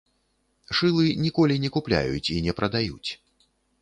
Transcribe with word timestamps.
Шылы 0.77 1.03
ніколі 1.25 1.57
не 1.65 1.69
купляюць 1.75 2.25
і 2.37 2.39
не 2.47 2.57
прадаюць. 2.61 3.11